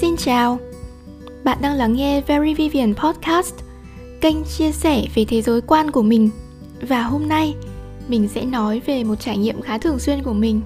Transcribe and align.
Xin 0.00 0.16
chào, 0.16 0.58
bạn 1.44 1.58
đang 1.60 1.74
lắng 1.74 1.92
nghe 1.92 2.20
Very 2.20 2.54
Vivian 2.54 2.94
Podcast, 2.94 3.54
kênh 4.20 4.44
chia 4.44 4.72
sẻ 4.72 5.06
về 5.14 5.24
thế 5.24 5.42
giới 5.42 5.60
quan 5.60 5.90
của 5.90 6.02
mình. 6.02 6.30
Và 6.88 7.02
hôm 7.02 7.28
nay, 7.28 7.54
mình 8.08 8.28
sẽ 8.28 8.44
nói 8.44 8.80
về 8.86 9.04
một 9.04 9.14
trải 9.14 9.38
nghiệm 9.38 9.60
khá 9.60 9.78
thường 9.78 9.98
xuyên 9.98 10.22
của 10.22 10.32
mình, 10.32 10.60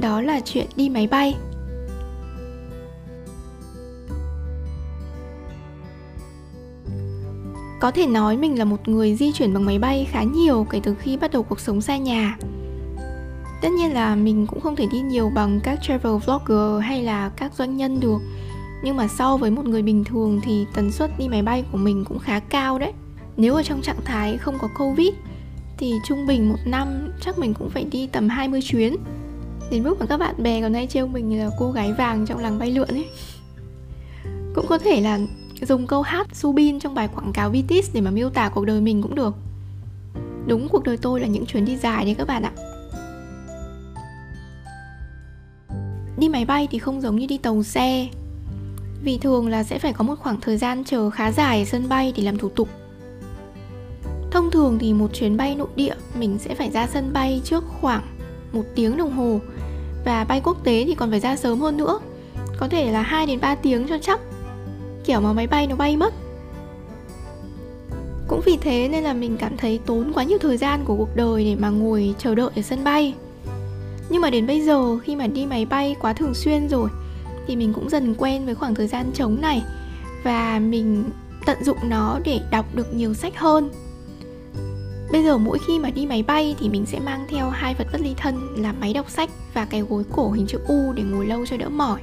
đó 0.00 0.20
là 0.20 0.40
chuyện 0.44 0.66
đi 0.76 0.88
máy 0.88 1.06
bay. 1.06 1.36
Có 7.80 7.90
thể 7.90 8.06
nói 8.06 8.36
mình 8.36 8.58
là 8.58 8.64
một 8.64 8.88
người 8.88 9.16
di 9.16 9.32
chuyển 9.32 9.54
bằng 9.54 9.64
máy 9.64 9.78
bay 9.78 10.06
khá 10.10 10.22
nhiều 10.22 10.66
kể 10.70 10.80
từ 10.82 10.94
khi 10.94 11.16
bắt 11.16 11.30
đầu 11.30 11.42
cuộc 11.42 11.60
sống 11.60 11.80
xa 11.80 11.96
nhà. 11.96 12.38
Tất 13.62 13.68
nhiên 13.78 13.94
là 13.94 14.14
mình 14.14 14.46
cũng 14.46 14.60
không 14.60 14.76
thể 14.76 14.86
đi 14.92 15.00
nhiều 15.00 15.30
bằng 15.34 15.60
các 15.64 15.78
travel 15.82 16.16
vlogger 16.26 16.82
hay 16.82 17.02
là 17.02 17.30
các 17.36 17.52
doanh 17.54 17.76
nhân 17.76 18.00
được 18.00 18.18
nhưng 18.82 18.96
mà 18.96 19.08
so 19.08 19.36
với 19.36 19.50
một 19.50 19.64
người 19.66 19.82
bình 19.82 20.04
thường 20.04 20.40
thì 20.44 20.66
tần 20.74 20.92
suất 20.92 21.18
đi 21.18 21.28
máy 21.28 21.42
bay 21.42 21.64
của 21.72 21.78
mình 21.78 22.04
cũng 22.04 22.18
khá 22.18 22.40
cao 22.40 22.78
đấy. 22.78 22.92
Nếu 23.36 23.54
ở 23.54 23.62
trong 23.62 23.82
trạng 23.82 24.04
thái 24.04 24.38
không 24.38 24.58
có 24.58 24.68
Covid 24.78 25.08
Thì 25.78 25.92
trung 26.04 26.26
bình 26.26 26.48
một 26.48 26.58
năm 26.64 27.12
chắc 27.20 27.38
mình 27.38 27.54
cũng 27.54 27.70
phải 27.70 27.84
đi 27.84 28.06
tầm 28.06 28.28
20 28.28 28.60
chuyến. 28.62 28.96
Đến 29.70 29.82
mức 29.82 30.00
mà 30.00 30.06
các 30.06 30.16
bạn 30.16 30.42
bè 30.42 30.60
còn 30.60 30.74
hay 30.74 30.86
trêu 30.86 31.06
mình 31.06 31.38
là 31.38 31.50
cô 31.58 31.70
gái 31.72 31.92
vàng 31.92 32.26
trong 32.26 32.38
làng 32.38 32.58
bay 32.58 32.70
lượn 32.70 32.88
ấy. 32.88 33.06
Cũng 34.54 34.66
có 34.68 34.78
thể 34.78 35.00
là 35.00 35.18
dùng 35.60 35.86
câu 35.86 36.02
hát 36.02 36.26
Subin 36.32 36.80
trong 36.80 36.94
bài 36.94 37.08
quảng 37.14 37.32
cáo 37.32 37.50
Vitis 37.50 37.90
để 37.94 38.00
mà 38.00 38.10
miêu 38.10 38.30
tả 38.30 38.48
cuộc 38.48 38.64
đời 38.64 38.80
mình 38.80 39.02
cũng 39.02 39.14
được. 39.14 39.34
Đúng 40.46 40.68
cuộc 40.68 40.84
đời 40.84 40.96
tôi 40.96 41.20
là 41.20 41.26
những 41.26 41.46
chuyến 41.46 41.64
đi 41.64 41.76
dài 41.76 42.04
đấy 42.04 42.14
các 42.14 42.28
bạn 42.28 42.42
ạ. 42.42 42.52
Đi 46.18 46.28
máy 46.28 46.44
bay 46.44 46.68
thì 46.70 46.78
không 46.78 47.00
giống 47.00 47.16
như 47.16 47.26
đi 47.26 47.38
tàu 47.38 47.62
xe 47.62 48.08
vì 49.06 49.18
thường 49.18 49.48
là 49.48 49.62
sẽ 49.62 49.78
phải 49.78 49.92
có 49.92 50.04
một 50.04 50.14
khoảng 50.18 50.40
thời 50.40 50.56
gian 50.56 50.84
chờ 50.84 51.10
khá 51.10 51.32
dài 51.32 51.58
ở 51.58 51.64
sân 51.64 51.88
bay 51.88 52.12
để 52.16 52.22
làm 52.22 52.38
thủ 52.38 52.48
tục. 52.48 52.68
Thông 54.30 54.50
thường 54.50 54.78
thì 54.78 54.92
một 54.92 55.14
chuyến 55.14 55.36
bay 55.36 55.54
nội 55.54 55.68
địa, 55.76 55.94
mình 56.18 56.38
sẽ 56.38 56.54
phải 56.54 56.70
ra 56.70 56.86
sân 56.86 57.12
bay 57.12 57.40
trước 57.44 57.64
khoảng 57.80 58.02
một 58.52 58.62
tiếng 58.74 58.96
đồng 58.96 59.12
hồ. 59.12 59.40
Và 60.04 60.24
bay 60.24 60.40
quốc 60.44 60.64
tế 60.64 60.84
thì 60.86 60.94
còn 60.94 61.10
phải 61.10 61.20
ra 61.20 61.36
sớm 61.36 61.60
hơn 61.60 61.76
nữa, 61.76 62.00
có 62.58 62.68
thể 62.68 62.92
là 62.92 63.02
2 63.02 63.26
đến 63.26 63.40
3 63.40 63.54
tiếng 63.54 63.88
cho 63.88 63.98
chắc. 63.98 64.20
Kiểu 65.04 65.20
mà 65.20 65.32
máy 65.32 65.46
bay 65.46 65.66
nó 65.66 65.76
bay 65.76 65.96
mất. 65.96 66.14
Cũng 68.28 68.40
vì 68.44 68.56
thế 68.56 68.88
nên 68.88 69.04
là 69.04 69.12
mình 69.12 69.36
cảm 69.36 69.56
thấy 69.56 69.80
tốn 69.86 70.12
quá 70.14 70.24
nhiều 70.24 70.38
thời 70.38 70.56
gian 70.56 70.84
của 70.84 70.96
cuộc 70.96 71.16
đời 71.16 71.44
để 71.44 71.56
mà 71.56 71.68
ngồi 71.68 72.14
chờ 72.18 72.34
đợi 72.34 72.50
ở 72.56 72.62
sân 72.62 72.84
bay. 72.84 73.14
Nhưng 74.08 74.22
mà 74.22 74.30
đến 74.30 74.46
bây 74.46 74.60
giờ, 74.60 74.98
khi 74.98 75.16
mà 75.16 75.26
đi 75.26 75.46
máy 75.46 75.64
bay 75.64 75.96
quá 76.00 76.12
thường 76.12 76.34
xuyên 76.34 76.68
rồi 76.68 76.88
thì 77.46 77.56
mình 77.56 77.72
cũng 77.72 77.90
dần 77.90 78.14
quen 78.18 78.44
với 78.46 78.54
khoảng 78.54 78.74
thời 78.74 78.86
gian 78.86 79.10
trống 79.14 79.40
này 79.40 79.62
và 80.22 80.58
mình 80.58 81.04
tận 81.46 81.64
dụng 81.64 81.78
nó 81.82 82.20
để 82.24 82.40
đọc 82.50 82.74
được 82.74 82.94
nhiều 82.94 83.14
sách 83.14 83.38
hơn 83.38 83.70
Bây 85.12 85.24
giờ 85.24 85.38
mỗi 85.38 85.58
khi 85.58 85.78
mà 85.78 85.90
đi 85.90 86.06
máy 86.06 86.22
bay 86.22 86.56
thì 86.58 86.68
mình 86.68 86.86
sẽ 86.86 87.00
mang 87.00 87.26
theo 87.28 87.50
hai 87.50 87.74
vật 87.74 87.86
bất 87.92 88.00
ly 88.00 88.14
thân 88.16 88.54
là 88.56 88.72
máy 88.72 88.92
đọc 88.92 89.10
sách 89.10 89.30
và 89.54 89.64
cái 89.64 89.80
gối 89.80 90.04
cổ 90.12 90.30
hình 90.30 90.46
chữ 90.46 90.58
U 90.68 90.92
để 90.92 91.02
ngồi 91.02 91.26
lâu 91.26 91.46
cho 91.46 91.56
đỡ 91.56 91.68
mỏi. 91.68 92.00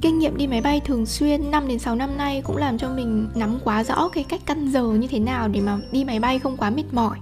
Kinh 0.00 0.18
nghiệm 0.18 0.36
đi 0.36 0.46
máy 0.46 0.60
bay 0.60 0.80
thường 0.80 1.06
xuyên 1.06 1.50
5 1.50 1.68
đến 1.68 1.78
6 1.78 1.94
năm 1.94 2.16
nay 2.16 2.42
cũng 2.44 2.56
làm 2.56 2.78
cho 2.78 2.88
mình 2.88 3.28
nắm 3.34 3.58
quá 3.64 3.84
rõ 3.84 4.08
cái 4.08 4.24
cách 4.24 4.40
căn 4.46 4.68
giờ 4.68 4.82
như 4.82 5.06
thế 5.06 5.18
nào 5.18 5.48
để 5.48 5.60
mà 5.60 5.78
đi 5.92 6.04
máy 6.04 6.20
bay 6.20 6.38
không 6.38 6.56
quá 6.56 6.70
mệt 6.70 6.84
mỏi. 6.92 7.18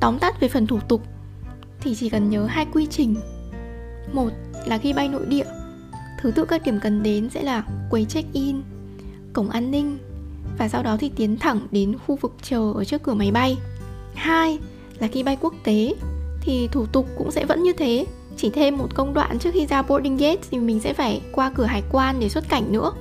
Tóm 0.00 0.18
tắt 0.18 0.40
về 0.40 0.48
phần 0.48 0.66
thủ 0.66 0.78
tục 0.88 1.02
thì 1.84 1.94
chỉ 1.94 2.08
cần 2.08 2.30
nhớ 2.30 2.46
hai 2.46 2.66
quy 2.72 2.86
trình. 2.90 3.16
Một 4.12 4.30
là 4.66 4.78
khi 4.78 4.92
bay 4.92 5.08
nội 5.08 5.26
địa, 5.26 5.46
thứ 6.20 6.30
tự 6.30 6.44
các 6.44 6.62
điểm 6.62 6.80
cần 6.82 7.02
đến 7.02 7.30
sẽ 7.30 7.42
là 7.42 7.64
quầy 7.90 8.04
check-in, 8.04 8.62
cổng 9.32 9.50
an 9.50 9.70
ninh 9.70 9.98
và 10.58 10.68
sau 10.68 10.82
đó 10.82 10.96
thì 11.00 11.10
tiến 11.16 11.36
thẳng 11.36 11.60
đến 11.70 11.96
khu 12.06 12.16
vực 12.16 12.34
chờ 12.42 12.72
ở 12.74 12.84
trước 12.84 13.02
cửa 13.02 13.14
máy 13.14 13.30
bay. 13.30 13.56
Hai 14.14 14.58
là 14.98 15.08
khi 15.08 15.22
bay 15.22 15.36
quốc 15.40 15.54
tế 15.64 15.94
thì 16.40 16.68
thủ 16.72 16.86
tục 16.86 17.06
cũng 17.18 17.30
sẽ 17.30 17.44
vẫn 17.44 17.62
như 17.62 17.72
thế, 17.72 18.06
chỉ 18.36 18.50
thêm 18.50 18.78
một 18.78 18.94
công 18.94 19.14
đoạn 19.14 19.38
trước 19.38 19.50
khi 19.54 19.66
ra 19.66 19.82
boarding 19.82 20.16
gate 20.16 20.40
thì 20.50 20.58
mình 20.58 20.80
sẽ 20.80 20.92
phải 20.92 21.20
qua 21.32 21.50
cửa 21.54 21.64
hải 21.64 21.82
quan 21.92 22.20
để 22.20 22.28
xuất 22.28 22.48
cảnh 22.48 22.72
nữa. 22.72 22.92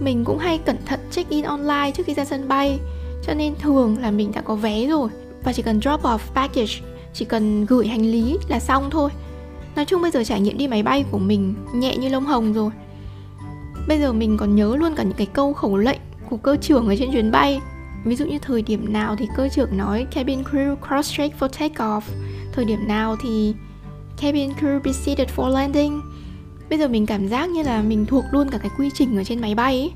Mình 0.00 0.24
cũng 0.24 0.38
hay 0.38 0.58
cẩn 0.58 0.76
thận 0.86 1.00
check-in 1.10 1.44
online 1.44 1.92
trước 1.96 2.06
khi 2.06 2.14
ra 2.14 2.24
sân 2.24 2.48
bay, 2.48 2.78
cho 3.26 3.34
nên 3.34 3.54
thường 3.60 3.98
là 3.98 4.10
mình 4.10 4.32
đã 4.32 4.40
có 4.40 4.54
vé 4.54 4.86
rồi 4.86 5.10
và 5.44 5.52
chỉ 5.52 5.62
cần 5.62 5.80
drop 5.80 6.02
off 6.02 6.18
package 6.34 6.89
chỉ 7.14 7.24
cần 7.24 7.66
gửi 7.66 7.86
hành 7.86 8.02
lý 8.02 8.38
là 8.48 8.60
xong 8.60 8.90
thôi. 8.90 9.10
Nói 9.76 9.84
chung 9.84 10.02
bây 10.02 10.10
giờ 10.10 10.24
trải 10.24 10.40
nghiệm 10.40 10.58
đi 10.58 10.68
máy 10.68 10.82
bay 10.82 11.04
của 11.10 11.18
mình 11.18 11.54
nhẹ 11.74 11.96
như 11.96 12.08
lông 12.08 12.26
hồng 12.26 12.52
rồi. 12.52 12.70
Bây 13.88 14.00
giờ 14.00 14.12
mình 14.12 14.36
còn 14.36 14.56
nhớ 14.56 14.76
luôn 14.76 14.94
cả 14.94 15.02
những 15.02 15.16
cái 15.16 15.26
câu 15.26 15.52
khẩu 15.52 15.76
lệnh 15.76 16.00
của 16.30 16.36
cơ 16.36 16.56
trưởng 16.56 16.88
ở 16.88 16.96
trên 16.98 17.12
chuyến 17.12 17.30
bay. 17.30 17.60
Ví 18.04 18.16
dụ 18.16 18.26
như 18.26 18.38
thời 18.38 18.62
điểm 18.62 18.92
nào 18.92 19.16
thì 19.16 19.28
cơ 19.36 19.48
trưởng 19.48 19.76
nói, 19.76 20.06
cabin 20.10 20.42
crew, 20.42 20.76
cross 20.76 21.16
check 21.16 21.40
for 21.40 21.48
take 21.48 21.74
off 21.74 22.00
thời 22.52 22.64
điểm 22.64 22.88
nào 22.88 23.16
thì 23.22 23.54
cabin 24.20 24.50
crew 24.50 24.80
be 24.84 24.92
seated 24.92 25.28
for 25.36 25.48
landing. 25.48 26.00
Bây 26.70 26.78
giờ 26.78 26.88
mình 26.88 27.06
cảm 27.06 27.28
giác 27.28 27.50
như 27.50 27.62
là 27.62 27.82
mình 27.82 28.06
thuộc 28.06 28.24
luôn 28.30 28.50
cả 28.50 28.58
cái 28.58 28.70
quy 28.78 28.90
trình 28.94 29.16
ở 29.16 29.24
trên 29.24 29.40
máy 29.40 29.54
bay 29.54 29.80
ấy. 29.80 29.92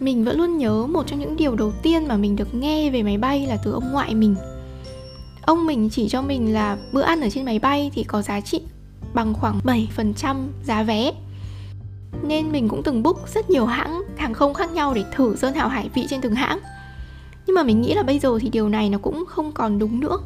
Mình 0.00 0.24
vẫn 0.24 0.38
luôn 0.38 0.58
nhớ 0.58 0.86
một 0.86 1.06
trong 1.06 1.18
những 1.18 1.36
điều 1.36 1.54
đầu 1.54 1.72
tiên 1.82 2.08
mà 2.08 2.16
mình 2.16 2.36
được 2.36 2.54
nghe 2.54 2.90
về 2.90 3.02
máy 3.02 3.18
bay 3.18 3.46
là 3.46 3.56
từ 3.64 3.72
ông 3.72 3.92
ngoại 3.92 4.14
mình 4.14 4.36
ông 5.46 5.66
mình 5.66 5.90
chỉ 5.90 6.08
cho 6.08 6.22
mình 6.22 6.52
là 6.52 6.76
bữa 6.92 7.02
ăn 7.02 7.20
ở 7.20 7.30
trên 7.30 7.44
máy 7.44 7.58
bay 7.58 7.90
thì 7.94 8.04
có 8.04 8.22
giá 8.22 8.40
trị 8.40 8.60
bằng 9.14 9.34
khoảng 9.34 9.60
7% 9.64 10.36
giá 10.64 10.82
vé. 10.82 11.12
Nên 12.22 12.52
mình 12.52 12.68
cũng 12.68 12.82
từng 12.82 13.02
book 13.02 13.28
rất 13.34 13.50
nhiều 13.50 13.66
hãng 13.66 14.02
hàng 14.16 14.34
không 14.34 14.54
khác 14.54 14.72
nhau 14.72 14.94
để 14.94 15.04
thử 15.14 15.36
sơn 15.36 15.54
hào 15.54 15.68
hải 15.68 15.90
vị 15.94 16.06
trên 16.10 16.20
từng 16.20 16.34
hãng. 16.34 16.58
Nhưng 17.46 17.54
mà 17.54 17.62
mình 17.62 17.80
nghĩ 17.80 17.94
là 17.94 18.02
bây 18.02 18.18
giờ 18.18 18.38
thì 18.40 18.48
điều 18.48 18.68
này 18.68 18.90
nó 18.90 18.98
cũng 18.98 19.24
không 19.28 19.52
còn 19.52 19.78
đúng 19.78 20.00
nữa. 20.00 20.18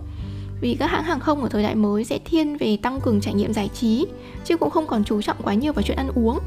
Vì 0.61 0.75
các 0.75 0.87
hãng 0.87 1.05
hàng 1.05 1.21
không 1.21 1.43
ở 1.43 1.49
thời 1.49 1.63
đại 1.63 1.75
mới 1.75 2.05
sẽ 2.05 2.19
thiên 2.25 2.57
về 2.57 2.77
tăng 2.77 3.01
cường 3.01 3.21
trải 3.21 3.35
nghiệm 3.35 3.53
giải 3.53 3.69
trí, 3.75 4.07
chứ 4.45 4.57
cũng 4.57 4.71
không 4.71 4.87
còn 4.87 5.05
chú 5.05 5.23
trọng 5.23 5.37
quá 5.43 5.55
nhiều 5.55 5.73
vào 5.73 5.83
chuyện 5.83 5.97
ăn 5.97 6.11
uống. 6.15 6.39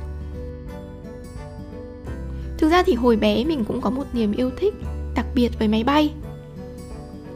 Thực 2.58 2.70
ra 2.70 2.84
thì 2.84 2.94
hồi 2.94 3.16
bé 3.16 3.44
mình 3.44 3.66
cũng 3.66 3.82
có 3.82 3.90
một 3.90 4.04
niềm 4.14 4.32
yêu 4.32 4.50
thích 4.58 4.74
đặc 5.16 5.26
biệt 5.36 5.60
với 5.60 5.68
máy 5.68 5.84
bay. 5.84 6.14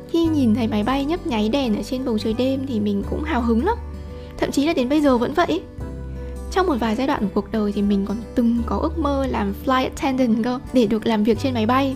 Khi 0.09 0.25
nhìn 0.25 0.55
thấy 0.55 0.67
máy 0.67 0.83
bay 0.83 1.05
nhấp 1.05 1.27
nháy 1.27 1.49
đèn 1.49 1.75
ở 1.75 1.83
trên 1.83 2.05
bầu 2.05 2.17
trời 2.17 2.33
đêm 2.33 2.65
thì 2.67 2.79
mình 2.79 3.03
cũng 3.09 3.23
hào 3.23 3.41
hứng 3.41 3.65
lắm. 3.65 3.77
Thậm 4.37 4.51
chí 4.51 4.65
là 4.65 4.73
đến 4.73 4.89
bây 4.89 5.01
giờ 5.01 5.17
vẫn 5.17 5.33
vậy. 5.33 5.61
Trong 6.51 6.67
một 6.67 6.75
vài 6.79 6.95
giai 6.95 7.07
đoạn 7.07 7.21
của 7.21 7.41
cuộc 7.41 7.51
đời 7.51 7.71
thì 7.71 7.81
mình 7.81 8.05
còn 8.05 8.17
từng 8.35 8.57
có 8.65 8.77
ước 8.77 8.99
mơ 8.99 9.27
làm 9.27 9.53
flight 9.65 9.83
attendant 9.83 10.43
cơ, 10.43 10.59
Để 10.73 10.87
được 10.87 11.07
làm 11.07 11.23
việc 11.23 11.39
trên 11.39 11.53
máy 11.53 11.65
bay. 11.65 11.95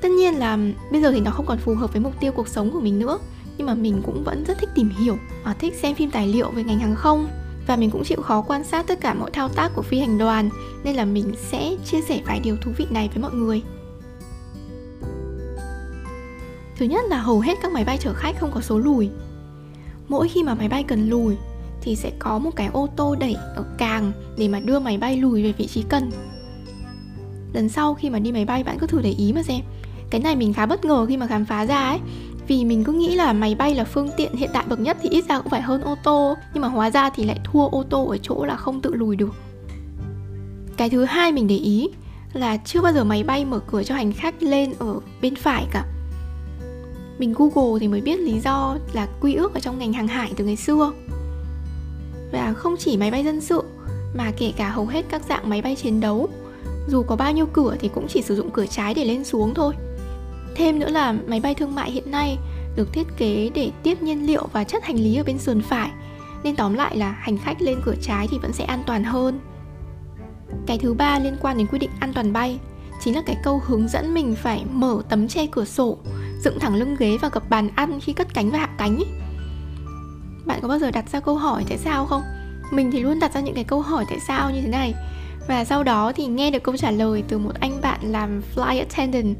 Tất 0.00 0.08
nhiên 0.08 0.34
là 0.34 0.58
bây 0.90 1.02
giờ 1.02 1.10
thì 1.10 1.20
nó 1.20 1.30
không 1.30 1.46
còn 1.46 1.58
phù 1.58 1.74
hợp 1.74 1.92
với 1.92 2.02
mục 2.02 2.14
tiêu 2.20 2.32
cuộc 2.32 2.48
sống 2.48 2.70
của 2.70 2.80
mình 2.80 2.98
nữa, 2.98 3.18
Nhưng 3.58 3.66
mà 3.66 3.74
mình 3.74 4.02
cũng 4.06 4.24
vẫn 4.24 4.44
rất 4.44 4.58
thích 4.58 4.70
tìm 4.74 4.90
hiểu 4.98 5.16
và 5.44 5.54
thích 5.54 5.74
xem 5.74 5.94
phim 5.94 6.10
tài 6.10 6.28
liệu 6.28 6.50
về 6.50 6.64
ngành 6.64 6.78
hàng 6.78 6.94
không. 6.94 7.28
Và 7.66 7.76
mình 7.76 7.90
cũng 7.90 8.04
chịu 8.04 8.22
khó 8.22 8.40
quan 8.40 8.64
sát 8.64 8.86
tất 8.86 9.00
cả 9.00 9.14
mọi 9.14 9.30
thao 9.30 9.48
tác 9.48 9.72
của 9.74 9.82
phi 9.82 9.98
hành 9.98 10.18
đoàn, 10.18 10.50
nên 10.84 10.96
là 10.96 11.04
mình 11.04 11.32
sẽ 11.50 11.76
chia 11.84 12.00
sẻ 12.00 12.20
vài 12.26 12.40
điều 12.40 12.56
thú 12.56 12.70
vị 12.76 12.86
này 12.90 13.10
với 13.14 13.22
mọi 13.22 13.32
người 13.32 13.62
thứ 16.80 16.86
nhất 16.86 17.04
là 17.08 17.20
hầu 17.20 17.40
hết 17.40 17.58
các 17.62 17.72
máy 17.72 17.84
bay 17.84 17.98
chở 17.98 18.12
khách 18.14 18.40
không 18.40 18.50
có 18.54 18.60
số 18.60 18.78
lùi. 18.78 19.10
Mỗi 20.08 20.28
khi 20.28 20.42
mà 20.42 20.54
máy 20.54 20.68
bay 20.68 20.82
cần 20.82 21.08
lùi 21.08 21.36
thì 21.80 21.96
sẽ 21.96 22.10
có 22.18 22.38
một 22.38 22.50
cái 22.56 22.70
ô 22.72 22.88
tô 22.96 23.16
đẩy 23.20 23.34
ở 23.56 23.64
càng 23.78 24.12
để 24.38 24.48
mà 24.48 24.60
đưa 24.60 24.78
máy 24.78 24.98
bay 24.98 25.16
lùi 25.16 25.42
về 25.42 25.52
vị 25.52 25.66
trí 25.66 25.82
cần. 25.88 26.10
Lần 27.52 27.68
sau 27.68 27.94
khi 27.94 28.10
mà 28.10 28.18
đi 28.18 28.32
máy 28.32 28.44
bay, 28.44 28.64
bạn 28.64 28.78
cứ 28.78 28.86
thử 28.86 29.00
để 29.02 29.10
ý 29.10 29.32
mà 29.32 29.42
xem. 29.42 29.60
Cái 30.10 30.20
này 30.20 30.36
mình 30.36 30.52
khá 30.52 30.66
bất 30.66 30.84
ngờ 30.84 31.06
khi 31.06 31.16
mà 31.16 31.26
khám 31.26 31.44
phá 31.44 31.66
ra 31.66 31.88
ấy, 31.88 31.98
vì 32.48 32.64
mình 32.64 32.84
cứ 32.84 32.92
nghĩ 32.92 33.14
là 33.14 33.32
máy 33.32 33.54
bay 33.54 33.74
là 33.74 33.84
phương 33.84 34.10
tiện 34.16 34.34
hiện 34.34 34.50
đại 34.52 34.64
bậc 34.68 34.80
nhất 34.80 34.96
thì 35.02 35.08
ít 35.08 35.24
ra 35.28 35.38
cũng 35.38 35.50
phải 35.50 35.62
hơn 35.62 35.82
ô 35.82 35.94
tô, 36.02 36.36
nhưng 36.54 36.62
mà 36.62 36.68
hóa 36.68 36.90
ra 36.90 37.10
thì 37.10 37.24
lại 37.24 37.40
thua 37.44 37.68
ô 37.68 37.82
tô 37.82 38.06
ở 38.06 38.18
chỗ 38.22 38.44
là 38.44 38.56
không 38.56 38.80
tự 38.80 38.94
lùi 38.94 39.16
được. 39.16 39.34
Cái 40.76 40.90
thứ 40.90 41.04
hai 41.04 41.32
mình 41.32 41.46
để 41.46 41.56
ý 41.56 41.88
là 42.32 42.56
chưa 42.56 42.82
bao 42.82 42.92
giờ 42.92 43.04
máy 43.04 43.24
bay 43.24 43.44
mở 43.44 43.58
cửa 43.58 43.82
cho 43.82 43.94
hành 43.94 44.12
khách 44.12 44.42
lên 44.42 44.72
ở 44.78 45.00
bên 45.22 45.34
phải 45.36 45.66
cả 45.70 45.84
mình 47.20 47.34
google 47.38 47.80
thì 47.80 47.88
mới 47.88 48.00
biết 48.00 48.20
lý 48.20 48.40
do 48.40 48.76
là 48.92 49.08
quy 49.20 49.34
ước 49.34 49.54
ở 49.54 49.60
trong 49.60 49.78
ngành 49.78 49.92
hàng 49.92 50.08
hải 50.08 50.32
từ 50.36 50.44
ngày 50.44 50.56
xưa 50.56 50.92
và 52.32 52.54
không 52.56 52.74
chỉ 52.78 52.96
máy 52.96 53.10
bay 53.10 53.24
dân 53.24 53.40
sự 53.40 53.62
mà 54.14 54.32
kể 54.38 54.52
cả 54.56 54.70
hầu 54.70 54.86
hết 54.86 55.04
các 55.08 55.22
dạng 55.28 55.48
máy 55.48 55.62
bay 55.62 55.76
chiến 55.76 56.00
đấu 56.00 56.28
dù 56.88 57.02
có 57.02 57.16
bao 57.16 57.32
nhiêu 57.32 57.46
cửa 57.52 57.76
thì 57.80 57.90
cũng 57.94 58.06
chỉ 58.08 58.22
sử 58.22 58.36
dụng 58.36 58.50
cửa 58.50 58.66
trái 58.66 58.94
để 58.94 59.04
lên 59.04 59.24
xuống 59.24 59.54
thôi 59.54 59.74
Thêm 60.54 60.78
nữa 60.78 60.88
là 60.88 61.12
máy 61.12 61.40
bay 61.40 61.54
thương 61.54 61.74
mại 61.74 61.90
hiện 61.90 62.10
nay 62.10 62.38
được 62.76 62.92
thiết 62.92 63.06
kế 63.16 63.50
để 63.54 63.70
tiếp 63.82 64.02
nhiên 64.02 64.26
liệu 64.26 64.46
và 64.52 64.64
chất 64.64 64.84
hành 64.84 64.96
lý 64.96 65.16
ở 65.16 65.24
bên 65.24 65.38
sườn 65.38 65.60
phải 65.62 65.90
nên 66.42 66.56
tóm 66.56 66.74
lại 66.74 66.96
là 66.96 67.10
hành 67.10 67.38
khách 67.38 67.62
lên 67.62 67.80
cửa 67.84 67.94
trái 68.02 68.26
thì 68.30 68.38
vẫn 68.38 68.52
sẽ 68.52 68.64
an 68.64 68.82
toàn 68.86 69.04
hơn. 69.04 69.40
Cái 70.66 70.78
thứ 70.78 70.94
ba 70.94 71.18
liên 71.18 71.36
quan 71.40 71.58
đến 71.58 71.66
quy 71.66 71.78
định 71.78 71.90
an 72.00 72.12
toàn 72.12 72.32
bay 72.32 72.58
chính 73.00 73.14
là 73.14 73.22
cái 73.26 73.36
câu 73.44 73.62
hướng 73.66 73.88
dẫn 73.88 74.14
mình 74.14 74.34
phải 74.42 74.64
mở 74.72 75.02
tấm 75.08 75.28
che 75.28 75.46
cửa 75.46 75.64
sổ, 75.64 75.98
dựng 76.44 76.58
thẳng 76.60 76.74
lưng 76.74 76.96
ghế 76.98 77.18
và 77.22 77.28
gập 77.32 77.50
bàn 77.50 77.68
ăn 77.74 78.00
khi 78.00 78.12
cất 78.12 78.34
cánh 78.34 78.50
và 78.50 78.58
hạ 78.58 78.68
cánh. 78.78 78.98
bạn 80.46 80.58
có 80.62 80.68
bao 80.68 80.78
giờ 80.78 80.90
đặt 80.90 81.10
ra 81.12 81.20
câu 81.20 81.36
hỏi 81.36 81.64
tại 81.68 81.78
sao 81.78 82.06
không? 82.06 82.22
Mình 82.72 82.90
thì 82.90 83.00
luôn 83.00 83.20
đặt 83.20 83.34
ra 83.34 83.40
những 83.40 83.54
cái 83.54 83.64
câu 83.64 83.80
hỏi 83.80 84.04
tại 84.08 84.18
sao 84.28 84.50
như 84.50 84.60
thế 84.60 84.68
này. 84.68 84.94
Và 85.48 85.64
sau 85.64 85.84
đó 85.84 86.12
thì 86.12 86.26
nghe 86.26 86.50
được 86.50 86.62
câu 86.62 86.76
trả 86.76 86.90
lời 86.90 87.22
từ 87.28 87.38
một 87.38 87.52
anh 87.60 87.80
bạn 87.80 88.00
làm 88.02 88.42
flight 88.54 88.78
attendant 88.78 89.36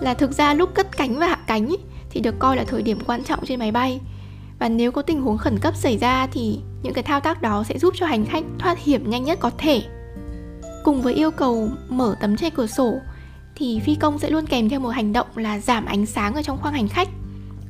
là 0.00 0.14
thực 0.14 0.32
ra 0.32 0.54
lúc 0.54 0.74
cất 0.74 0.96
cánh 0.96 1.18
và 1.18 1.26
hạ 1.26 1.38
cánh 1.46 1.66
ý, 1.66 1.76
thì 2.10 2.20
được 2.20 2.34
coi 2.38 2.56
là 2.56 2.64
thời 2.64 2.82
điểm 2.82 2.98
quan 3.06 3.24
trọng 3.24 3.46
trên 3.46 3.58
máy 3.58 3.72
bay. 3.72 4.00
Và 4.58 4.68
nếu 4.68 4.92
có 4.92 5.02
tình 5.02 5.22
huống 5.22 5.38
khẩn 5.38 5.58
cấp 5.58 5.76
xảy 5.76 5.98
ra 5.98 6.26
thì 6.32 6.60
những 6.82 6.94
cái 6.94 7.04
thao 7.04 7.20
tác 7.20 7.42
đó 7.42 7.64
sẽ 7.68 7.78
giúp 7.78 7.94
cho 7.96 8.06
hành 8.06 8.26
khách 8.26 8.44
thoát 8.58 8.78
hiểm 8.78 9.10
nhanh 9.10 9.24
nhất 9.24 9.38
có 9.40 9.50
thể. 9.58 9.82
Cùng 10.84 11.02
với 11.02 11.14
yêu 11.14 11.30
cầu 11.30 11.68
mở 11.88 12.16
tấm 12.20 12.36
che 12.36 12.50
cửa 12.50 12.66
sổ 12.66 12.98
thì 13.56 13.80
phi 13.80 13.94
công 13.94 14.18
sẽ 14.18 14.30
luôn 14.30 14.46
kèm 14.46 14.68
theo 14.68 14.80
một 14.80 14.88
hành 14.88 15.12
động 15.12 15.26
là 15.36 15.58
giảm 15.58 15.86
ánh 15.86 16.06
sáng 16.06 16.34
ở 16.34 16.42
trong 16.42 16.58
khoang 16.58 16.74
hành 16.74 16.88
khách 16.88 17.08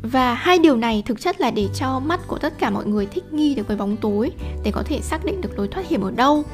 và 0.03 0.35
hai 0.35 0.59
điều 0.59 0.77
này 0.77 1.03
thực 1.07 1.21
chất 1.21 1.41
là 1.41 1.51
để 1.51 1.69
cho 1.75 2.01
mắt 2.01 2.21
của 2.27 2.39
tất 2.39 2.59
cả 2.59 2.71
mọi 2.71 2.87
người 2.87 3.07
thích 3.07 3.33
nghi 3.33 3.55
được 3.55 3.69
với 3.69 3.77
bóng 3.77 3.97
tối, 3.97 4.31
để 4.65 4.71
có 4.71 4.83
thể 4.83 5.01
xác 5.01 5.25
định 5.25 5.41
được 5.41 5.59
lối 5.59 5.69
thoát 5.69 5.89
hiểm 5.89 6.01
ở 6.01 6.11
đâu 6.11 6.45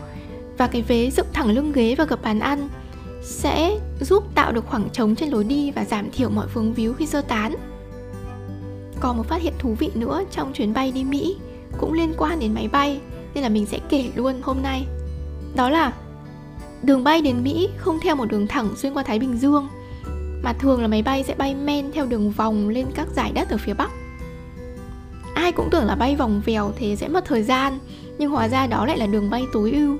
và 0.58 0.66
cái 0.66 0.82
vế 0.82 1.10
dựng 1.10 1.26
thẳng 1.32 1.50
lưng 1.50 1.72
ghế 1.72 1.94
và 1.98 2.04
gập 2.04 2.22
bàn 2.22 2.40
ăn 2.40 2.68
sẽ 3.22 3.78
giúp 4.00 4.24
tạo 4.34 4.52
được 4.52 4.66
khoảng 4.66 4.90
trống 4.90 5.14
trên 5.14 5.30
lối 5.30 5.44
đi 5.44 5.70
và 5.70 5.84
giảm 5.84 6.10
thiểu 6.10 6.30
mọi 6.30 6.46
vướng 6.54 6.74
víu 6.74 6.94
khi 6.94 7.06
sơ 7.06 7.20
tán. 7.20 7.54
Còn 9.00 9.16
một 9.16 9.28
phát 9.28 9.42
hiện 9.42 9.54
thú 9.58 9.74
vị 9.78 9.90
nữa 9.94 10.22
trong 10.30 10.52
chuyến 10.52 10.74
bay 10.74 10.92
đi 10.92 11.04
Mỹ 11.04 11.36
cũng 11.78 11.92
liên 11.92 12.14
quan 12.18 12.38
đến 12.38 12.54
máy 12.54 12.68
bay, 12.68 13.00
nên 13.34 13.42
là 13.42 13.48
mình 13.48 13.66
sẽ 13.66 13.78
kể 13.88 14.10
luôn 14.14 14.34
hôm 14.42 14.62
nay. 14.62 14.86
Đó 15.54 15.70
là 15.70 15.92
đường 16.82 17.04
bay 17.04 17.22
đến 17.22 17.42
Mỹ 17.42 17.68
không 17.76 17.98
theo 18.02 18.16
một 18.16 18.24
đường 18.24 18.46
thẳng 18.46 18.68
xuyên 18.76 18.94
qua 18.94 19.02
Thái 19.02 19.18
Bình 19.18 19.36
Dương 19.36 19.68
mà 20.42 20.52
thường 20.52 20.82
là 20.82 20.88
máy 20.88 21.02
bay 21.02 21.22
sẽ 21.22 21.34
bay 21.34 21.54
men 21.54 21.92
theo 21.92 22.06
đường 22.06 22.30
vòng 22.30 22.68
lên 22.68 22.86
các 22.94 23.08
giải 23.16 23.32
đất 23.34 23.50
ở 23.50 23.56
phía 23.56 23.74
Bắc. 23.74 23.90
Ai 25.34 25.52
cũng 25.52 25.70
tưởng 25.70 25.84
là 25.84 25.94
bay 25.94 26.16
vòng 26.16 26.42
vèo 26.44 26.72
thế 26.76 26.96
sẽ 26.96 27.08
mất 27.08 27.24
thời 27.24 27.42
gian, 27.42 27.78
nhưng 28.18 28.30
hóa 28.30 28.48
ra 28.48 28.66
đó 28.66 28.86
lại 28.86 28.98
là 28.98 29.06
đường 29.06 29.30
bay 29.30 29.44
tối 29.52 29.72
ưu. 29.72 29.96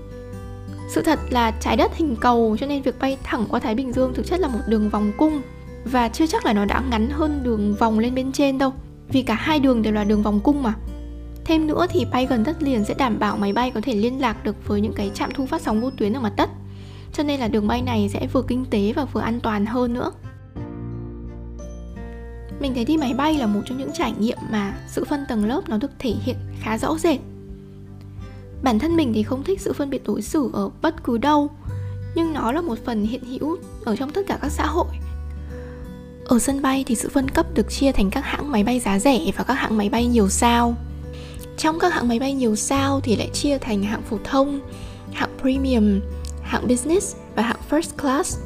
Sự 0.89 1.03
thật 1.03 1.19
là 1.31 1.51
trái 1.51 1.77
đất 1.77 1.97
hình 1.97 2.17
cầu 2.17 2.57
cho 2.61 2.67
nên 2.67 2.83
việc 2.83 3.01
bay 3.01 3.19
thẳng 3.23 3.47
qua 3.49 3.61
Thái 3.61 3.75
Bình 3.75 3.93
Dương 3.93 4.15
thực 4.15 4.27
chất 4.27 4.41
là 4.41 4.49
một 4.49 4.59
đường 4.67 4.91
vòng 4.91 5.13
cung 5.17 5.43
và 5.85 6.09
chưa 6.09 6.27
chắc 6.27 6.47
là 6.47 6.53
nó 6.53 6.65
đã 6.65 6.83
ngắn 6.91 7.11
hơn 7.11 7.41
đường 7.43 7.75
vòng 7.75 7.99
lên 7.99 8.15
bên 8.15 8.33
trên 8.33 8.59
đâu 8.59 8.73
vì 9.09 9.23
cả 9.23 9.35
hai 9.35 9.61
đường 9.61 9.83
đều 9.83 9.93
là 9.93 10.05
đường 10.05 10.23
vòng 10.23 10.41
cung 10.41 10.63
mà. 10.63 10.75
Thêm 11.45 11.67
nữa 11.67 11.87
thì 11.91 12.05
bay 12.05 12.27
gần 12.27 12.45
đất 12.45 12.63
liền 12.63 12.85
sẽ 12.85 12.95
đảm 12.95 13.19
bảo 13.19 13.37
máy 13.37 13.53
bay 13.53 13.71
có 13.71 13.81
thể 13.81 13.95
liên 13.95 14.21
lạc 14.21 14.45
được 14.45 14.57
với 14.67 14.81
những 14.81 14.93
cái 14.93 15.11
trạm 15.15 15.31
thu 15.35 15.47
phát 15.47 15.63
sóng 15.63 15.81
vô 15.81 15.91
tuyến 15.91 16.13
ở 16.13 16.21
mặt 16.21 16.33
đất. 16.37 16.51
Cho 17.13 17.23
nên 17.23 17.41
là 17.41 17.49
đường 17.49 17.69
bay 17.69 17.83
này 17.83 18.09
sẽ 18.13 18.27
vừa 18.33 18.43
kinh 18.43 18.65
tế 18.65 18.93
và 18.97 19.05
vừa 19.05 19.21
an 19.21 19.41
toàn 19.41 19.67
hơn 19.67 19.95
nữa. 19.95 20.13
Mình 22.61 22.75
thấy 22.75 22.85
đi 22.85 22.97
máy 22.97 23.15
bay 23.15 23.35
là 23.35 23.47
một 23.47 23.61
trong 23.67 23.79
những 23.79 23.91
trải 23.95 24.13
nghiệm 24.19 24.39
mà 24.51 24.75
sự 24.89 25.05
phân 25.05 25.25
tầng 25.29 25.45
lớp 25.45 25.69
nó 25.69 25.77
được 25.77 25.91
thể 25.99 26.15
hiện 26.23 26.37
khá 26.61 26.79
rõ 26.79 26.99
rệt. 26.99 27.19
Bản 28.63 28.79
thân 28.79 28.97
mình 28.97 29.13
thì 29.15 29.23
không 29.23 29.45
thích 29.45 29.61
sự 29.61 29.73
phân 29.73 29.91
biệt 29.91 30.03
đối 30.07 30.23
xử 30.23 30.51
ở 30.53 30.71
bất 30.83 31.05
cứ 31.05 31.19
đâu, 31.19 31.51
nhưng 32.15 32.33
nó 32.33 32.53
là 32.53 32.61
một 32.61 32.79
phần 32.85 33.05
hiện 33.05 33.25
hữu 33.25 33.57
ở 33.85 33.97
trong 33.97 34.11
tất 34.11 34.27
cả 34.27 34.39
các 34.43 34.53
xã 34.53 34.67
hội. 34.67 34.87
Ở 36.25 36.39
sân 36.39 36.63
bay 36.63 36.85
thì 36.87 36.95
sự 36.95 37.09
phân 37.09 37.29
cấp 37.29 37.47
được 37.55 37.71
chia 37.71 37.93
thành 37.93 38.11
các 38.11 38.25
hãng 38.25 38.51
máy 38.51 38.65
bay 38.65 38.81
giá 38.81 38.99
rẻ 38.99 39.21
và 39.37 39.45
các 39.45 39.55
hãng 39.55 39.77
máy 39.77 39.89
bay 39.89 40.07
nhiều 40.07 40.29
sao. 40.29 40.75
Trong 41.57 41.79
các 41.79 41.95
hãng 41.95 42.09
máy 42.09 42.19
bay 42.19 42.35
nhiều 42.35 42.57
sao 42.57 43.01
thì 43.01 43.17
lại 43.17 43.31
chia 43.33 43.59
thành 43.59 43.83
hạng 43.83 44.03
phổ 44.03 44.19
thông, 44.25 44.61
hạng 45.13 45.31
premium 45.41 46.01
hạng 46.53 46.69
business 46.69 47.17
và 47.35 47.43
hạng 47.43 47.61
first 47.71 47.97
class. 48.03 48.39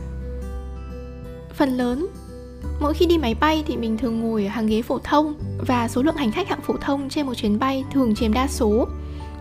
Phần 1.55 1.77
lớn, 1.77 2.07
mỗi 2.81 2.95
khi 2.95 3.07
đi 3.07 3.19
máy 3.19 3.35
bay 3.35 3.65
thì 3.67 3.77
mình 3.77 3.99
thường 3.99 4.21
ngồi 4.21 4.45
ở 4.45 4.49
hàng 4.49 4.67
ghế 4.67 4.83
phổ 4.83 4.99
thông 4.99 5.35
và 5.67 5.89
số 5.89 6.03
lượng 6.03 6.17
hành 6.17 6.33
khách 6.33 6.49
hạng 6.49 6.61
phổ 6.61 6.75
thông 6.81 7.09
trên 7.09 7.27
một 7.27 7.35
chuyến 7.35 7.59
bay 7.59 7.85
thường 7.93 8.15
chiếm 8.15 8.33
đa 8.33 8.47
số. 8.49 8.89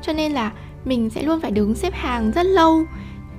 Cho 0.01 0.13
nên 0.13 0.31
là 0.31 0.51
mình 0.85 1.09
sẽ 1.09 1.23
luôn 1.23 1.41
phải 1.41 1.51
đứng 1.51 1.75
xếp 1.75 1.93
hàng 1.93 2.31
rất 2.31 2.45
lâu, 2.45 2.85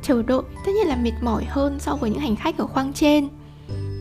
chờ 0.02 0.22
đợi, 0.22 0.42
tất 0.66 0.72
nhiên 0.74 0.88
là 0.88 0.96
mệt 0.96 1.12
mỏi 1.22 1.44
hơn 1.44 1.78
so 1.80 1.96
với 1.96 2.10
những 2.10 2.20
hành 2.20 2.36
khách 2.36 2.58
ở 2.58 2.66
khoang 2.66 2.92
trên. 2.92 3.28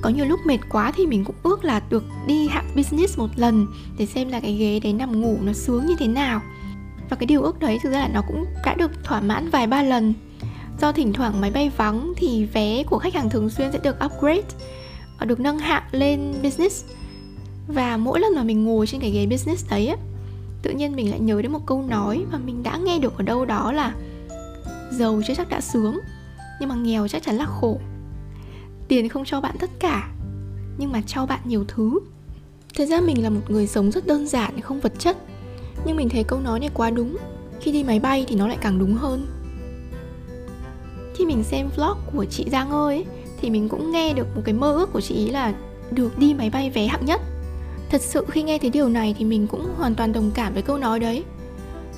Có 0.01 0.10
nhiều 0.10 0.25
lúc 0.25 0.39
mệt 0.45 0.60
quá 0.69 0.92
thì 0.95 1.06
mình 1.06 1.25
cũng 1.25 1.36
ước 1.44 1.63
là 1.63 1.81
được 1.89 2.04
đi 2.27 2.48
hạng 2.48 2.69
business 2.75 3.19
một 3.19 3.30
lần 3.36 3.68
để 3.98 4.06
xem 4.06 4.30
là 4.30 4.39
cái 4.39 4.56
ghế 4.56 4.80
đấy 4.80 4.94
nằm 4.94 5.22
ngủ 5.22 5.38
nó 5.42 5.54
sướng 5.54 5.86
như 5.86 5.95
thế 6.00 6.07
nào. 6.07 6.42
Và 7.10 7.16
cái 7.16 7.27
điều 7.27 7.42
ước 7.42 7.60
đấy 7.60 7.80
thực 7.83 7.92
ra 7.92 8.00
là 8.00 8.07
nó 8.07 8.22
cũng 8.27 8.45
đã 8.66 8.75
được 8.75 8.92
thỏa 9.04 9.22
mãn 9.22 9.50
vài 9.50 9.68
ba 9.68 9.83
lần 9.83 10.13
do 10.81 10.92
thỉnh 10.92 11.13
thoảng 11.13 11.42
máy 11.42 11.51
bay 11.51 11.72
vắng 11.77 12.13
thì 12.18 12.45
vé 12.45 12.83
của 12.83 13.00
khách 13.00 13.13
hàng 13.13 13.30
thường 13.30 13.50
xuyên 13.50 13.72
sẽ 13.72 13.80
được 13.83 13.95
upgrade 14.06 14.48
ờ, 15.18 15.25
được 15.25 15.39
nâng 15.39 15.60
hạng 15.60 15.83
lên 15.92 16.33
business. 16.44 16.86
Và 17.68 17.98
mỗi 17.98 18.19
lần 18.19 18.36
mà 18.36 18.44
mình 18.44 18.66
ngồi 18.66 18.88
trên 18.88 19.01
cái 19.01 19.12
ghế 19.12 19.25
business 19.25 19.69
đấy 19.69 19.88
á, 19.88 19.98
tự 20.62 20.72
nhiên 20.72 20.95
mình 20.95 21.10
lại 21.10 21.19
nhớ 21.19 21.42
đến 21.42 21.51
một 21.51 21.66
câu 21.66 21.81
nói 21.81 22.25
mà 22.31 22.38
mình 22.38 22.63
đã 22.63 22.77
nghe 22.77 23.00
được 23.00 23.18
ở 23.18 23.24
đâu 23.24 23.45
đó 23.45 23.72
là 23.72 23.94
giàu 24.92 25.22
chưa 25.27 25.33
chắc 25.36 25.50
đã 25.50 25.62
sướng, 25.62 26.00
nhưng 26.60 26.69
mà 26.69 26.75
nghèo 26.75 27.07
chắc 27.07 27.24
chắn 27.24 27.36
là 27.36 27.45
khổ. 27.45 27.80
Tiền 28.88 29.10
không 29.10 29.25
cho 29.25 29.42
bạn 29.42 29.56
tất 29.60 29.69
cả, 29.80 30.10
nhưng 30.77 30.92
mà 30.92 31.01
cho 31.07 31.25
bạn 31.25 31.39
nhiều 31.45 31.66
thứ. 31.68 32.00
Thật 32.75 32.86
ra 32.86 33.01
mình 33.01 33.24
là 33.24 33.30
một 33.30 33.42
người 33.48 33.68
sống 33.68 33.92
rất 33.92 34.07
đơn 34.07 34.27
giản, 34.27 34.62
không 34.62 34.80
vật 34.80 34.94
chất. 35.00 35.18
Nhưng 35.86 35.98
mình 35.98 36.10
thấy 36.10 36.24
câu 36.24 36.39
nói 36.39 36.60
này 36.60 36.69
quá 36.74 36.89
đúng. 36.89 37.18
Khi 37.62 37.72
đi 37.72 37.83
máy 37.83 38.00
bay 38.00 38.25
thì 38.27 38.36
nó 38.36 38.48
lại 38.48 38.57
càng 38.62 38.80
đúng 38.80 38.94
hơn 38.94 39.27
khi 41.16 41.26
mình 41.26 41.44
xem 41.44 41.70
vlog 41.76 41.98
của 42.16 42.26
chị 42.26 42.46
Giang 42.52 42.70
ơi 42.70 42.96
ấy, 42.96 43.06
thì 43.42 43.50
mình 43.50 43.70
cũng 43.70 43.92
nghe 43.92 44.14
được 44.14 44.28
một 44.36 44.42
cái 44.46 44.54
mơ 44.54 44.74
ước 44.74 44.94
của 44.94 45.02
chị 45.02 45.16
ý 45.16 45.30
là 45.30 45.54
được 45.92 46.18
đi 46.18 46.34
máy 46.34 46.50
bay 46.50 46.70
vé 46.70 46.88
hạng 46.88 47.06
nhất. 47.06 47.22
Thật 47.90 48.02
sự 48.02 48.26
khi 48.30 48.44
nghe 48.44 48.58
thấy 48.58 48.70
điều 48.70 48.90
này 48.90 49.16
thì 49.20 49.26
mình 49.26 49.48
cũng 49.48 49.66
hoàn 49.78 49.96
toàn 49.96 50.14
đồng 50.14 50.32
cảm 50.34 50.54
với 50.54 50.62
câu 50.62 50.78
nói 50.78 51.00
đấy. 51.00 51.24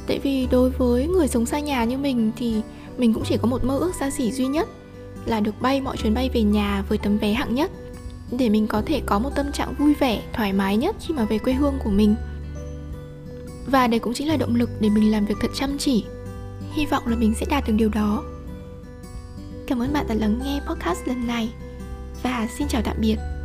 Tại 0.07 0.19
vì 0.19 0.47
đối 0.51 0.69
với 0.69 1.07
người 1.07 1.27
sống 1.27 1.45
xa 1.45 1.59
nhà 1.59 1.83
như 1.83 1.97
mình 1.97 2.31
thì 2.37 2.61
mình 2.97 3.13
cũng 3.13 3.23
chỉ 3.25 3.37
có 3.37 3.47
một 3.47 3.63
mơ 3.63 3.77
ước 3.77 3.95
xa 3.95 4.09
xỉ 4.09 4.31
duy 4.31 4.47
nhất 4.47 4.69
là 5.25 5.39
được 5.39 5.61
bay 5.61 5.81
mọi 5.81 5.97
chuyến 5.97 6.13
bay 6.13 6.29
về 6.33 6.43
nhà 6.43 6.83
với 6.89 6.97
tấm 6.97 7.17
vé 7.17 7.33
hạng 7.33 7.55
nhất 7.55 7.71
để 8.31 8.49
mình 8.49 8.67
có 8.67 8.81
thể 8.85 9.01
có 9.05 9.19
một 9.19 9.29
tâm 9.35 9.51
trạng 9.51 9.73
vui 9.79 9.93
vẻ 9.93 10.21
thoải 10.33 10.53
mái 10.53 10.77
nhất 10.77 10.95
khi 10.99 11.13
mà 11.13 11.25
về 11.25 11.37
quê 11.37 11.53
hương 11.53 11.79
của 11.83 11.89
mình. 11.89 12.15
Và 13.67 13.87
đây 13.87 13.99
cũng 13.99 14.13
chính 14.13 14.27
là 14.27 14.37
động 14.37 14.55
lực 14.55 14.69
để 14.79 14.89
mình 14.89 15.11
làm 15.11 15.25
việc 15.25 15.35
thật 15.41 15.51
chăm 15.53 15.77
chỉ. 15.77 16.05
Hy 16.73 16.85
vọng 16.85 17.03
là 17.07 17.15
mình 17.15 17.33
sẽ 17.39 17.45
đạt 17.49 17.67
được 17.67 17.73
điều 17.77 17.89
đó 17.89 18.23
cảm 19.67 19.81
ơn 19.81 19.93
bạn 19.93 20.05
đã 20.09 20.15
lắng 20.15 20.39
nghe 20.43 20.59
podcast 20.67 21.07
lần 21.07 21.27
này. 21.27 21.49
Và 22.23 22.47
xin 22.57 22.67
chào 22.67 22.81
tạm 22.85 22.95
biệt. 22.99 23.36